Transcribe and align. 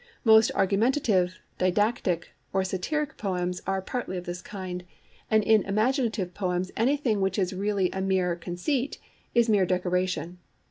Most 0.23 0.51
argumentative, 0.55 1.37
didactic, 1.59 2.29
or 2.53 2.63
satiric 2.63 3.17
poems 3.17 3.61
are 3.67 3.83
partly 3.83 4.17
of 4.17 4.25
this 4.25 4.41
kind; 4.41 4.83
and 5.29 5.43
in 5.43 5.61
imaginative 5.61 6.33
poems 6.33 6.71
anything 6.75 7.21
which 7.21 7.37
is 7.37 7.53
really 7.53 7.91
a 7.91 8.01
mere 8.01 8.35
'conceit' 8.35 8.97
is 9.35 9.47
mere 9.47 9.67
decoration. 9.67 10.39